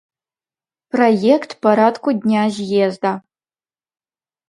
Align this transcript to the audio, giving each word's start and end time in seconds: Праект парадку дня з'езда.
Праект 0.95 1.55
парадку 1.67 2.09
дня 2.25 2.43
з'езда. 2.59 3.15